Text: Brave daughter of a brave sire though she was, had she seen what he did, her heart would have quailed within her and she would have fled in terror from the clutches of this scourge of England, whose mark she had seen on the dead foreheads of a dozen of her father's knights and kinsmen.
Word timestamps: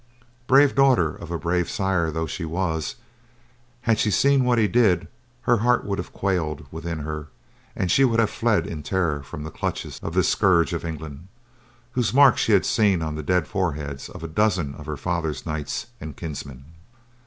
Brave 0.47 0.73
daughter 0.73 1.13
of 1.13 1.29
a 1.29 1.37
brave 1.37 1.69
sire 1.69 2.09
though 2.09 2.25
she 2.25 2.43
was, 2.43 2.95
had 3.81 3.99
she 3.99 4.09
seen 4.09 4.43
what 4.43 4.57
he 4.57 4.67
did, 4.67 5.07
her 5.43 5.57
heart 5.57 5.85
would 5.85 5.99
have 5.99 6.11
quailed 6.11 6.65
within 6.71 6.97
her 7.01 7.27
and 7.75 7.91
she 7.91 8.03
would 8.03 8.19
have 8.19 8.31
fled 8.31 8.65
in 8.65 8.81
terror 8.81 9.21
from 9.21 9.43
the 9.43 9.51
clutches 9.51 9.99
of 10.01 10.15
this 10.15 10.27
scourge 10.27 10.73
of 10.73 10.83
England, 10.83 11.27
whose 11.91 12.15
mark 12.15 12.39
she 12.39 12.53
had 12.53 12.65
seen 12.65 13.03
on 13.03 13.13
the 13.13 13.21
dead 13.21 13.47
foreheads 13.47 14.09
of 14.09 14.23
a 14.23 14.27
dozen 14.27 14.73
of 14.73 14.87
her 14.87 14.97
father's 14.97 15.45
knights 15.45 15.85
and 16.01 16.17
kinsmen. 16.17 16.65